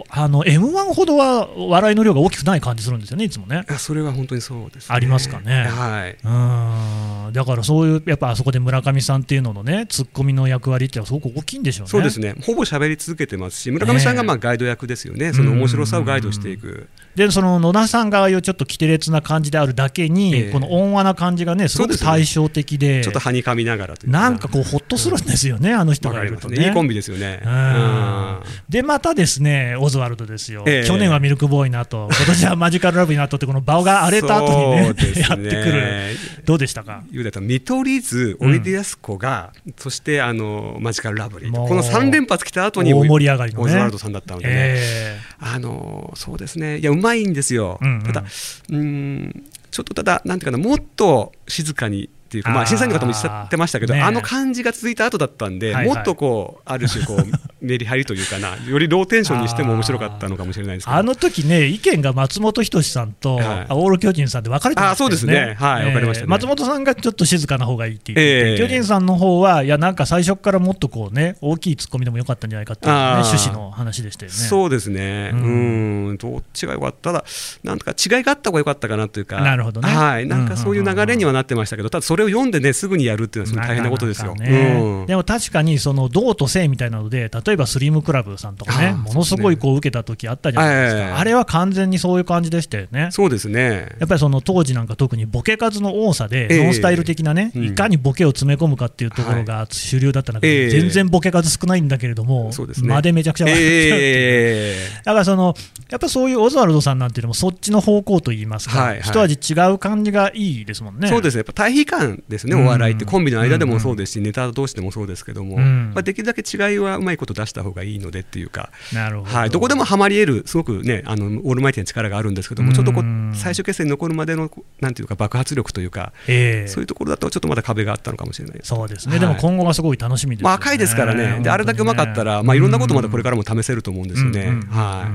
[0.10, 3.66] あの m 1ほどは笑いの量が大きくない感じするんですよね、いつもね。
[3.78, 5.66] それは本当にそうです、ね、ありますかね。
[5.66, 6.18] はい。
[6.24, 7.34] うん。
[7.34, 11.90] だからそういう、やっぱあそこで村上さんっていうののね、ツッコミの役割ってすごく大きいんでしょうね。
[11.90, 16.88] そうですね、ほぼ喋り続けてますし、村上さんがまあガイド役ですよね、その面白さをガイドしていく。
[17.16, 20.52] でその野田さんがああいうちょっと奇烈な感じであるだけに、ええ。
[20.52, 26.66] この温和な感じがね、すごく対照的で、ちょっとはにかみながらというなんかこう、ほっとするんですよね、あの人わがいるとね。
[26.66, 27.42] いいコンビですよね。
[27.46, 28.40] うん。
[28.68, 30.88] で、またですね、オズワルドですよ、ええ。
[30.88, 34.88] 去年はミルクボーイの後、今年はマジカルラブになとって、この場が荒れた後にねね。
[34.88, 37.04] やってくる、どうでしたか？
[37.12, 43.66] 言うだと見取り図、おいでやすこが、そしてあのマジカルラブリーこの3連発来た後に大盛り上がりのね。
[43.66, 44.48] オズワルドさんだったので。
[44.48, 45.20] ね、え。
[45.40, 48.04] あのそうですね、いや、うまいんですよ、うんうん。
[48.04, 54.02] ただ、うーん、ちょっとただ、なんていうかな、もっと静かにっていうか、まあ、審査員の方もおっしゃってましたけど、ね。
[54.02, 57.20] あの感じが続いた後だったんで、もっとこう、ある種こう、
[57.64, 60.98] メリハリというかな、よりローテンションにしても面白かったのかもしれないですけど。
[60.98, 63.46] あの時ね、意見が松本人志さんと、はい。
[63.70, 64.92] オール巨人さんで分かれてまね。
[64.92, 65.56] あそうですね。
[65.58, 66.28] はいえー分かりましたね。
[66.28, 68.58] 松本さんがちょっと静かな方がいいって言ってて、ええ。
[68.58, 74.38] 巨人さんの方は、いや、なんか最初からもっとこうね、大きいツッコミでもよかったんじゃないかっていう、ね、趣旨の話でしたよね。
[74.38, 77.26] そうですね、ううんん、どっちが良かった、ただ、
[77.64, 79.90] なんとか違いがあった方が良かったかなというか、なるほどね。
[79.90, 84.34] はい、なんかそういう流れにはなってましたけど、ただそれを読んでね、すぐにやるっていうのは、大変なことですよ。
[84.36, 84.80] なかなかね。
[84.80, 85.06] うん。
[85.06, 93.10] でも確かに、その銅と性みたいなので、例えばスリムクラブさんとかね、ものすごいこう受けた時あったじゃないですか、ええあれは完全にそういう感じでしたよね。
[93.12, 93.88] そうですね。
[94.00, 96.64] やっぱりその当時なんか特にボケ数の多さで、ええ。
[96.64, 97.66] ノンスタイル的なね、うん。
[97.66, 100.70] いかにボケを詰め込むかっていうところが主流だった中で、ええ。
[100.70, 105.56] 全然ボケ数少ないんだけれども、間でめちゃくちゃ笑っちゃうっていだからその
[105.90, 111.08] やっぱそういうオズワルドさんなんていうのもそっちの方向といいますか、一味違う感じがいいですもんね。
[111.08, 115.92] そうですね、やっぱ対比感ですね、うんお笑いって、コンビの間でもそうですし、ネタ同士でもそうですけども、うん。
[115.94, 126.68] まあ、できるだけ違いはうまいこと出した方がいいのでっていうか、なるほど、はい、どこでもハマり得る、すごくね、あのオールマイティな力があるんですけども、ちょっとこう最終決戦に残るまでの、なんていうか、爆発力というか、ええ。
[126.68, 128.70] そういうところだと、ちょっとまだ壁があったのかもしれないです。
[128.70, 134.60] そうですね、はいでも今後がすごい楽しみですよね、いですからね、であれだけうまかったら、まあ、いろんなことまだこれからも試せると思うんですよね。
[134.70, 135.10] は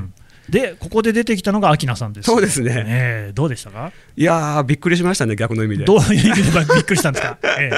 [0.48, 0.52] い。
[0.52, 2.26] で、ここで出てきたのが秋名さんです。
[2.26, 2.74] そうですね。
[2.74, 3.92] ねえどうでしたか？
[4.16, 5.84] いやー、びっくりしましたね、逆の意味で。
[5.84, 7.70] どういう意味でびっくりしたんですか、 え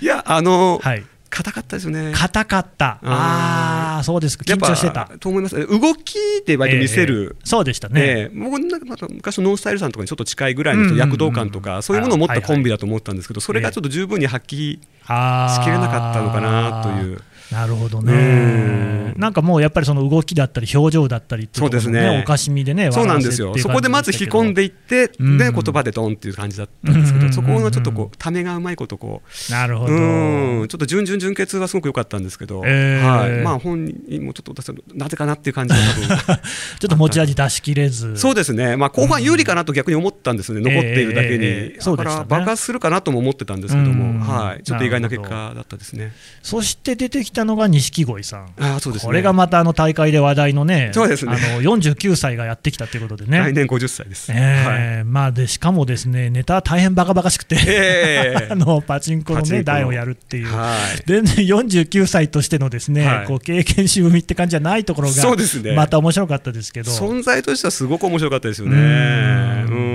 [0.00, 2.12] いや、あのえ、はい、硬かったですよね。
[2.14, 5.10] 硬かった、ああ、そうですか、緊張してた。
[5.18, 5.56] と思います。
[5.66, 6.14] 動き
[6.46, 7.34] で割と見せる。
[7.34, 8.00] ええそうでしたね。
[8.00, 17.20] ええ僕なんかまた昔のノンスタイルさんとかにちょっと近いぐらいの躍動感とか、そういうものを持ったコンビだと思ったんですけど、それがちょっと十分に発揮しきれなかったのかなという。
[17.50, 18.12] なるほどうね。
[18.12, 19.14] ん。
[19.16, 22.20] なんかもうやっぱりその動きだったり表情だったりっていうそうですね。
[22.22, 23.56] おかしみでね、そうなんですよ。
[23.58, 25.38] そこでまず引き込んでいって、うん。
[25.38, 29.52] で言葉でドンっていう感じだったんですけど、うんそこのちょっとこうためがうまいことこう。
[29.52, 29.92] なるほど。
[29.92, 30.68] うん。
[30.68, 33.04] ちょっと準々準決はすごく良かったんですけど、えー。
[33.04, 36.36] はい、まあ本人もちょっとなぜかなっていう感じが多分。
[36.78, 38.16] ちょっと持ち味出しきれず。
[38.16, 42.18] そうですね、まあ、後半有利かなと逆に思ったんですよね、残っているだけに、ええええそうでしたね。
[42.20, 44.18] だから爆発するかなとも思ってたんですけどうん。
[44.18, 46.12] も、はい、ちょっと意外な結な果だったですね。
[46.42, 48.52] そして出てきたのが錦鯉さん。
[48.58, 49.06] ああそうですね。
[49.06, 51.32] これがまたあの大会で話題のね、そうですね。
[51.32, 53.38] あの49歳がやってきたということでね。
[53.38, 54.32] 来年50歳です。
[54.32, 54.40] はい。
[54.40, 58.48] えーまあ、でしかもですねネタは大変バカバカしくて、ええ。
[58.52, 61.02] あのパチンコの、ね、台をやるっていう、はい。
[61.06, 63.26] 全然49歳としてのですね、はい。
[63.26, 65.72] こう経験しみって感じじゃないところが、そうですね。
[65.74, 68.76] また面白かったですけど、存在としてはすごく面白かったですよね。
[68.76, 69.76] うん。
[69.76, 69.93] うん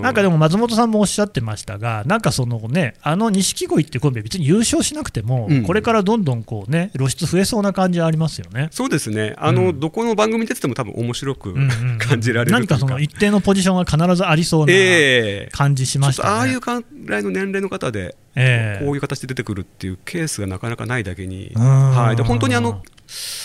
[0.00, 5.62] なんかでも松本さんもおっしゃってましたが、なんかそのね、あの錦鯉ってコンビは別に優勝しなくても、うん。
[5.62, 8.68] これからどんどんこうね、露出増えそうな感じはありますよね。
[8.70, 9.80] そうですね、あの、うん。
[9.80, 11.54] どこの番組に出てても多分面白く
[11.98, 12.78] 感じられる何か。
[12.78, 15.48] その一定のポジションが必ずありそうなええ。
[15.52, 16.52] 感じしましちょったとああね。
[16.52, 16.70] いうく
[17.06, 18.84] らいの年齢の方で、ええ。
[18.84, 21.62] こういう形で出てくるっていうケースがなかなかないだけに、うん。
[21.62, 22.82] はい、で本当にあの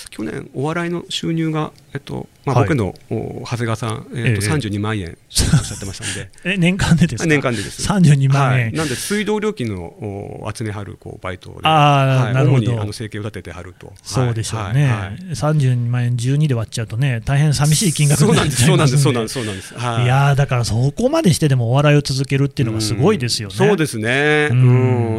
[0.09, 2.67] 去年、お笑いの収入が、えっとまあ、はい。
[2.67, 6.29] 僕の、お長谷川さん、えっとええ32万円おっしゃってましたんで。
[6.43, 7.27] え年間でですか？
[7.27, 7.87] 年間でです。
[7.87, 12.65] 32万円、はい、なんで水道料金のお集めはるこうバイトで、あなるほど。
[12.65, 14.91] 主にあの生計を立ててはると、そうでしょうね、はい。
[14.91, 15.17] はい。
[15.31, 19.73] 32万円12で割っちゃうとね、大変寂しい金額そうなんです、そうなんです、そうなんでです、そうなんです。
[19.75, 20.03] はい。
[20.03, 23.55] いやーだからそこまでしてでもお笑いを続けるっていうのがすごいですよね。
[23.59, 23.67] うん。
[23.69, 24.57] そうですね、うう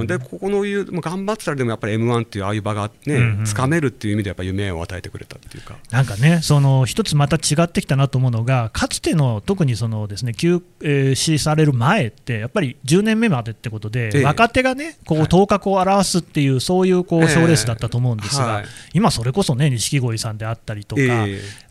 [0.00, 0.02] ん。
[0.02, 14.24] んでここのいう、まあ、頑張ってたらでもやっぱり m 1っていうああいう場がね、つかめるっていう意味でやっぱ夢を与えてくれたっていうか、なんかね、その一つまた違ってきたなと思うのが、かつての特にそのですね休止される前って、やっぱり10年目までってことで、ええ。
[14.24, 15.28] 若手がね、こうはい。
[15.28, 17.28] 頭角を現すっていう、そういうこうええ。
[17.28, 18.64] 賞レースだったと思うんですが、はい。
[18.92, 21.02] 今、それこそね、錦鯉さんであったりとか、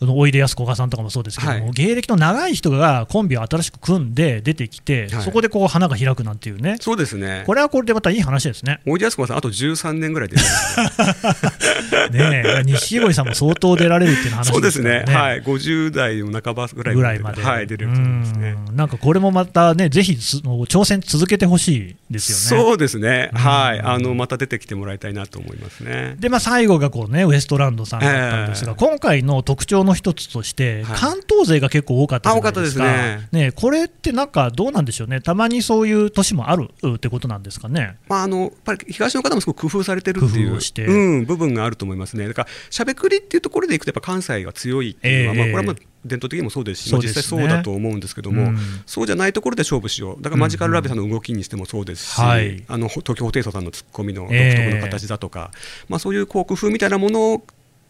[0.01, 1.71] おいでやすこがさんとかもそうですけども、はい。
[1.71, 5.23] 芸歴の長い人がコンビを新しく組んで出てきて、はい。
[5.23, 8.79] そこでこう花が開くなんていうね、そうですね、これはこれでまたいい話ですね。
[8.85, 10.35] おいでやすこがさん、あと13年ぐらいで、
[12.11, 18.55] ねえ錦鯉さんも相当出られるっていう話そうですね、はい、50代の半ばぐらいぐらいまで、はい、出れると思いますね。
[18.69, 18.75] うん。
[18.75, 22.65] なんかこれもまたね、ぜひつ挑戦続けてほしいですよね。
[22.65, 26.15] そうですね、はい、うんあのまた出てきてもらいたいなと思いますね。
[26.19, 30.97] でまあ、最後がこう、ね、ウエストランドさんだったんですが、ええ今回の特徴の一つとして、はい。
[30.97, 33.51] 関東勢が結構多かったじゃないですか、あ多かったですね。
[33.51, 37.97] これってなんかどうなんでしょうね、たまにそういう年もあるってことなんですかね。
[38.07, 40.85] まあ、あのやっぱり東の方もすごく工夫されてるっていう工夫をして。
[40.85, 45.41] うん、部分があると思いますね、だからしゃべくりっていうところでいくと、やっぱ関西が強いっていうのは、ええ。
[45.41, 48.57] まあ、これはまあ伝統的にもそうですし、まあ実際そうだと思うんですけども、うん。
[48.85, 52.63] そうじゃないところで勝負しよう、だからマジカルラブさんの動きにしてもそうですし、はい。
[52.67, 54.53] あの東京ホテイソンさんのツッコミの独え。
[54.55, 55.51] え特の形だとか、
[55.89, 57.43] まあ、そういうこう工夫みたいなもの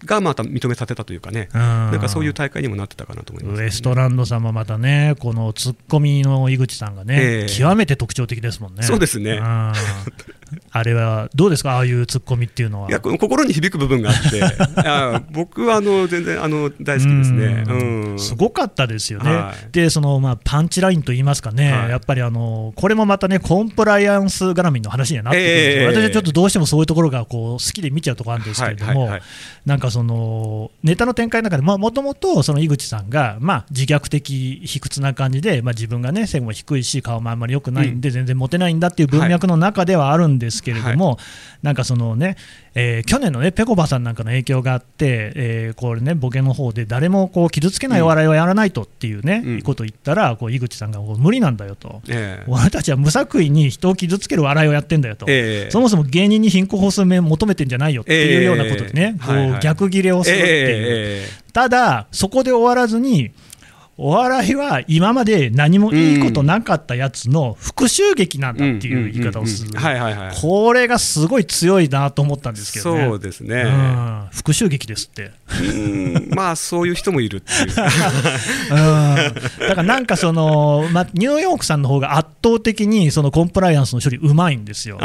[0.05, 1.59] がまた認めさせたというかね、うん。
[1.59, 7.49] なんかそういう大会にもなってたかなと思います、ウエストランドさんもまたね、このツッコミの井口さんがね、ええ。
[7.49, 8.83] 極めて特徴的ですもんね。
[8.83, 9.31] そうですね。
[9.31, 9.73] うん
[10.71, 12.89] あれはどうですか、ああいうツッコミっていうのは。
[12.89, 14.43] いやこの心に響く部分があって。
[14.87, 17.63] あ僕はあの全然あの大好きですね。
[17.67, 18.19] うん。
[18.19, 19.71] すごかったですよね、はい。
[19.71, 21.89] でそのまあパンチラインといいますかね、はい。
[21.89, 29.21] やっぱりあのこれもまたね、コンプライアンス絡みの話にはなってくるんですけど、ええ私はちょっとどうしてもそういうところがこう好きで見ちゃうところあるんですけれども、はいはいはい。
[29.65, 41.17] なんかそのネタの展開の中で、もともとその井口さんが、まあ、自虐的、卑屈な感じで、まあ、自分がね、背も低いし、顔もあんまり良くないんで、全然モテないんだっていう文脈の中ではあるんですけれども、
[41.61, 42.35] なんかそのね、
[42.75, 49.61] えー去年のね、ぺこぱさんなんかの影響があって、えーこれね、ボケの方で、誰もこう傷つけないお笑いをやらないとっていうね、うん。
[49.61, 52.01] ことを言ったら、こう井口さんがこう無理なんだよと。
[52.09, 52.43] ええ。
[52.47, 55.71] 俺たちは無作為に人を傷つける笑いをやってんだよと、ええ。
[55.71, 61.43] そもそも芸人に貧困法数面求めてんじゃないよっていうようなことでね、こう逆ギレをするっていう、ええ。
[61.53, 63.31] ただ、そこで終わらずに、
[63.95, 69.71] お笑いは今まで何もいいことなかったやつの復讐劇なんだっていう言い方をする
[70.41, 73.05] これがすごい強いなと思ったんですけどね。
[73.05, 73.63] そうですね。
[73.63, 75.31] うん復讐劇ですって。
[75.61, 77.67] うんまあそういう人もいるっていう。
[78.71, 79.15] うん
[79.59, 84.97] だからなんかその、ま、ニューヨークさんの方が圧倒的にそのコンプライアンスの処理うまいんですよ。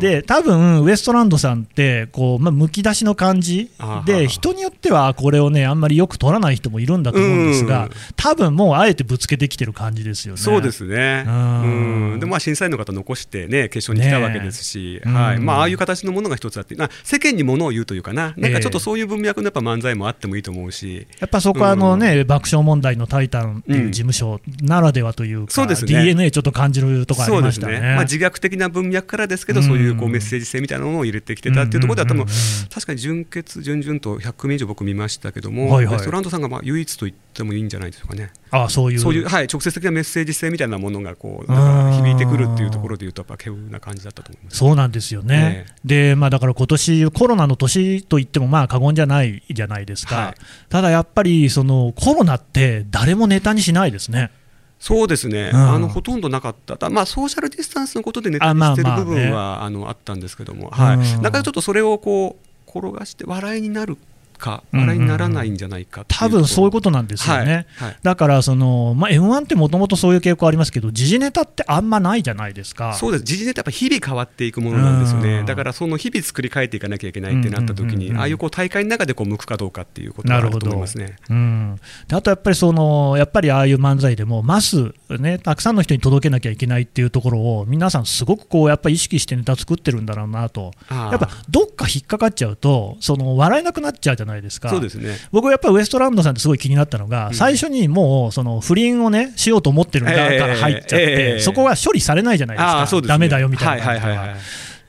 [0.00, 3.70] で多分ウエストランドさんってこう、まあ、むき出しの感じ
[4.06, 7.90] で人によってはこれをねあんまりよく取らない人もいるんだと思うんですがうん
[8.24, 10.40] 多分もうあえてぶつけてきてる感じですよね。
[10.40, 11.24] そうですね。
[11.26, 12.12] うん。
[12.12, 12.20] うん。
[12.20, 15.14] でまあ審査員の方残してね決勝に来たわけですし、ねえうん。
[15.14, 25.92] はいまあああいう形のものが一つあって、まあ世間にものを言うというかな、なんかちょっとそういう文脈のやっぱ漫才もあってもいいと思うし、やっぱそこはあの、ね爆笑問題のタイタンっていう事務所ならではというか、そうですね。
[25.92, 27.78] DNA ちょっと感じるところありますしたね。
[27.78, 27.94] ね。
[27.94, 32.68] まあ自虐的な文脈からですけど、そういうこうメッセージ性みたいなのを入れてきてたっていうところでは多分うんうんうんうん。
[32.70, 35.98] 確かに準決準々と100組以上僕見ましたけども、はいはい。
[35.98, 38.32] ストランドさんがまあ唯一と言ってもいいんじゃないでしょうかね。
[38.50, 38.98] あそういう。
[39.00, 44.56] そういう、はい、直接的なメッセージ性みたいなものがこううんなんか響いてくるっていうところでいうと、やっぱ稀有な感じだったと思います。
[44.56, 50.34] そうなんですよね、でまあ、だから今年コロナの年といってもまあ過言じゃないじゃないですか、はい。
[50.68, 54.30] ただやっぱりそのコロナって誰もネタにしないですね。
[54.78, 55.70] そうですね、うん。
[55.70, 61.22] あのほとんどなかった、たまあ、ソーシャルディスタンスのことでネタにあまあしてるまあね部分はあのあったんですけども、はい、うん。
[61.22, 63.96] だからちょっとそれをこう転がして笑いになる
[64.38, 67.66] か、うんうん笑いにならないんじゃないかう多分そういうことなんですよね。
[67.76, 67.98] はいはい。
[68.02, 72.94] だからその、まあ、m 1ってもともとそういう傾向ありますけど、時事ネタってあんまないじゃないですか。
[72.94, 73.24] そうです。
[73.24, 81.16] 時事ネタやっぱ日々変わっていくものなんですよね、うんだからその日々作り変えていかなきゃいけないってなった時に、うんうんうんうんああいうこう大会の中でこう向くかどうかっていうことがあると思いますね。
[81.28, 90.72] うん、であとやっぱりそのやっぱりああいう漫才でもマス、ね、たくさんの人に届けなきゃいけないっていうところを皆さんすごくこうやっぱり意識してネタ作ってるんだろうなと。
[90.88, 94.70] ああやっぱどっか引っかかっちゃうとその笑えなくなっちゃうじゃないですか。
[94.70, 95.16] そうですね。
[95.32, 97.34] 僕やっぱりウエストランドさんってすごい気になったのが、うん。
[97.34, 103.14] 最初にもうその不倫をねしようと思ってるんだから入っちゃって、そこが処理されないじゃないですか、ああそうですね。
[103.14, 104.12] ダメだよみたいな感じでは。
[104.12, 104.40] はいはいはいはい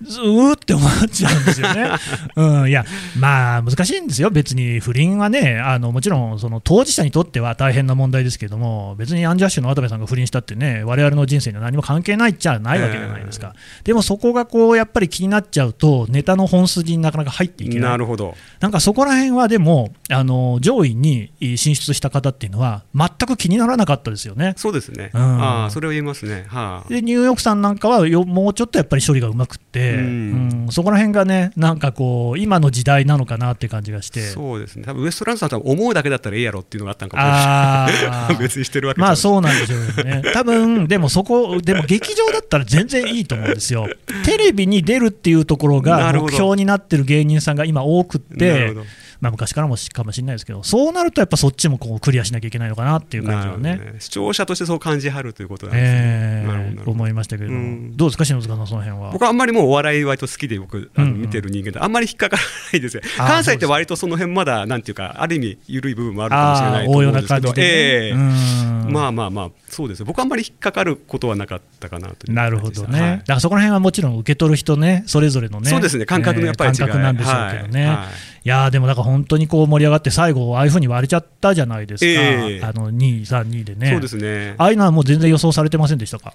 [0.02, 1.90] ずーって思っちゃうんですよね。
[2.36, 2.86] うん、いや、
[3.18, 13.54] まあ、難しいんですよ、別に不倫はね、あのもちろんその当事者にとっては大変な問題ですけども、別にアンジャッシュの渡部さんが不倫したってね、我々の人生には何も関係ないっちゃないわけじゃないですか。
[13.84, 17.92] でもそこがこうやっぱり気になっちゃうと、ネタの本筋になかなか入っていけない。
[17.92, 24.54] なるほどなんかそこら辺はでも、あの上位に進出した方っていうのは、全く気にならなかったですよね。
[24.58, 30.60] そうですね、うんそれを言いますね、はあ、でニューヨークさんなんかはよもうちょっとやっぱり処理がうまくって、うん。
[30.66, 30.72] うん。
[30.72, 38.36] そこら辺がね、なんかこう、今の時代なのかなって感じがして、そうですね、多分ウエストランドさん思うだけだったらいいやろっていうのがあったんかもしれない。
[38.42, 43.88] 別にしてるわけまあそうなんでしょうよね、 多分でもそこ、でも劇場だったら全然いいと思うんですよ、
[44.26, 48.86] テレビに出るっていうところが目標になってる芸人さんが今多くっなるてほど、
[49.22, 53.78] まあ、昔からもしかもしれないですけど、そうなるとやっぱそっちもこうクリアしなきゃいけないのかなっていう感じはね。
[53.78, 53.96] ね。
[54.00, 55.98] 視聴者としてそう感じはるということなんですね。
[55.98, 57.98] えーな思いましたけれども、うん。
[57.98, 59.12] どうですか、篠塚さん、その辺は？
[59.12, 61.14] 僕はあんまりもうお笑い割と好きで僕あのうん。
[61.14, 63.02] うん見てる人間であんまり引っかからないですよ。
[63.18, 67.36] 関西って割とその辺まだなんていうかある意味緩い部分もあるかもしれないと思うんですけど。
[67.36, 67.68] な感じで、ね。
[67.68, 68.16] ええう
[68.90, 68.92] ん。
[68.92, 70.06] まあまあまあそうですよ。
[70.06, 73.18] 僕はあんまり引っかかることはなかったかなとなるほどね、はい。
[73.20, 76.06] だからそこら辺はもちろん受け取る人ね、それぞれのね、そうですね。
[76.06, 76.76] 感覚のやっぱり違い。
[76.82, 77.98] えー感覚なんでしょうけどね、はいい。
[77.98, 82.64] はいやーでもだから本当にこう盛り上がって、最後、ああいうふうに割れちゃったじゃないですか、ええ。
[82.64, 84.56] あの2位、3、2でね、そうですね。
[84.58, 86.34] ああいうのはもう全然予想されてませんでしたか、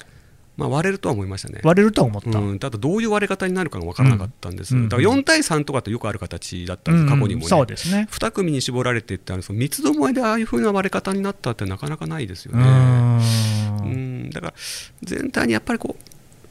[0.57, 1.61] まあ割れるとは思いましたね。
[1.62, 4.88] 割れるとは思った、うん、ただどういう割れ方になるかが分からなかったんです、うん。
[4.88, 8.09] だから4対3とかってよくある形だったんです、過去にもね、そうですね。
[8.11, 12.64] 2組に絞られてってあのその三つどもえでああいうふうな割れ方になったってなかなかないですようね。
[12.64, 14.27] ーうん。
[14.27, 14.31] ん。
[14.31, 14.55] だから
[15.03, 16.10] 全体にやっぱりこう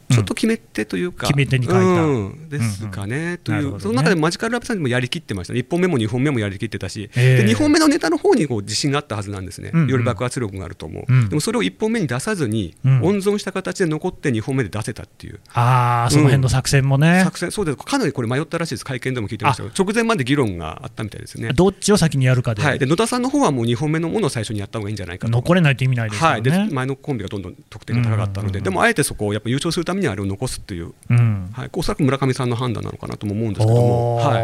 [0.10, 1.82] ちちょっと決め手というか、決め手に書いた。
[1.82, 2.50] うん。
[2.50, 3.84] ですかね、という、なるほどね。
[3.84, 7.44] その中でマジカルラブさんでもやりきってましたね、1本目も2本目もやりきってたし、ええ。
[7.44, 9.90] で2本目のネタの方にこう自信があったはずなんですね、うんうん。
[9.90, 11.30] より爆発力があると思う、うん。
[11.30, 13.02] でもそれを1本目に出さずに、うん。
[13.04, 15.40] 温存した形で残って2本目で出せたっていう。
[15.54, 17.78] ああその辺の作戦もね、作戦そうです。
[17.78, 19.64] かなりこれ迷ったらしいです、会見でも聞いてました。
[19.64, 21.54] けど、直前まで議論があったみたいですね。
[21.54, 25.32] どっちを先にやるかで,、はい、で野田さんの方はもう2本目のものを最初にやった方がいいんじゃないかと。
[25.32, 28.64] 残れないと意味ないですよはい、ね、で前のコンビがどんどん得点が高かったので、うん。
[28.64, 31.50] でもあえてそこをやっぱ優勝するためにはあれを残すっていう、うん。
[31.54, 34.44] はい、おそらく村上さんの判断なのかなとも思うんですけども、はい、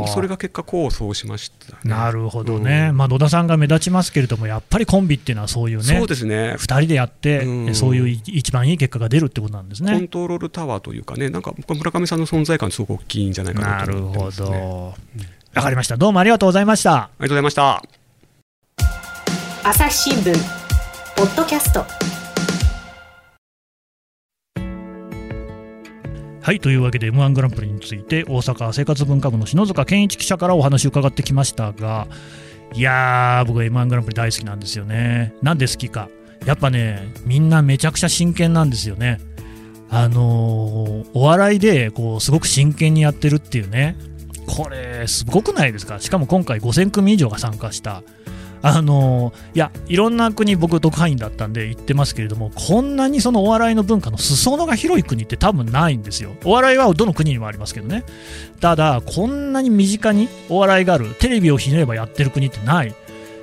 [0.00, 1.78] まあそれが結果、こうそうしましたね。
[1.84, 2.96] なるほどね、うん。
[2.96, 6.54] まあ、野田さんが目立ちますけれども、やっぱりコンビっていうのはそういうね、そうですね。
[6.58, 7.74] 2人でやって、うん。
[7.74, 10.08] そういうい一番いい結果が出るってことなんですコンね。
[10.08, 14.48] トロールタワーというかね、なんか村上さんの存在感、すごく大きいんじゃないかなとなるほ思ってます、ね。
[14.48, 14.94] ど、
[15.54, 16.94] わかりました、どうもありがとうございました。
[16.94, 17.82] ありがとうございました。
[19.64, 20.32] 朝日新聞
[21.16, 22.07] ポッドキャスト
[26.40, 32.06] はいというわけで m 1グランプリについて大阪生活文化部の篠塚健一記者からお話を伺ってきましたが
[32.74, 35.34] いやー僕 m 1グランプリ大好きなんですよね。
[35.42, 36.08] なんで好きか。
[36.46, 39.20] やっぱねみんなめちゃくちゃ真剣なんですよね。
[39.90, 43.96] あのーお笑いでこうすごく真剣にやってるっていうね。
[44.46, 45.98] これすごくないですか？
[46.00, 48.02] しかも今回5000組以上が参加した。
[48.62, 56.32] あのいやいろんな国僕特派員だったんで行ってますけれどもこんなにそのお笑いの文化の裾野が広い国って多分ないんですよ。
[56.44, 58.04] お笑いはどの国にもありますけどね。
[58.60, 62.94] ただこんなに身近にお笑いがあるテレビをひねればやってる国ってない。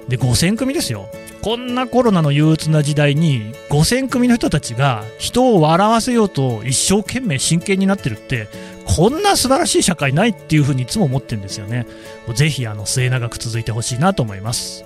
[0.07, 1.09] で5000組ですよ。
[1.41, 8.47] こんなコロナの憂鬱な時代に5000組の人たちが人を笑わせようと一生懸命真剣になってるって
[8.85, 11.85] こんな素晴らしい社会ないっていうふうにいつも思ってるんですよね。
[12.33, 14.85] ぜひあの末永く続いてほしいなと思います。